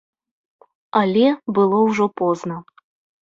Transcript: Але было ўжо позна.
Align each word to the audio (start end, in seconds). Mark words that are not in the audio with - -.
Але 1.01 1.27
было 1.57 1.77
ўжо 1.89 2.05
позна. 2.21 2.57